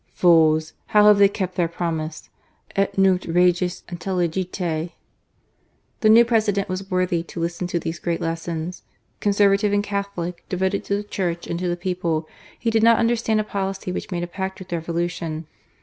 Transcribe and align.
Fools! 0.15 0.73
how 0.87 1.05
have 1.05 1.19
they 1.19 1.27
kept 1.29 1.53
their 1.53 1.67
promises?,,. 1.67 2.31
Et 2.75 2.97
nunc, 2.97 3.21
reges, 3.27 3.83
intclligite!" 3.87 4.93
The 6.01 6.09
new 6.09 6.25
President 6.25 6.67
was 6.67 6.89
worthy 6.89 7.21
to 7.21 7.39
listen 7.39 7.67
to 7.67 7.77
these 7.79 7.99
great 7.99 8.19
lessons: 8.19 8.81
Conservative 9.19 9.71
and 9.71 9.83
Catholic, 9.83 10.43
devoted 10.49 10.83
to 10.85 10.95
the 10.95 11.03
Church 11.03 11.45
and 11.45 11.59
to 11.59 11.67
the 11.69 11.77
people, 11.77 12.27
he 12.57 12.71
did 12.71 12.81
not 12.81 12.97
understand 12.97 13.41
a 13.41 13.43
policy 13.43 13.91
which 13.91 14.09
made 14.09 14.23
a 14.23 14.27
pact 14.27 14.57
with 14.57 14.73
Revolution. 14.73 15.45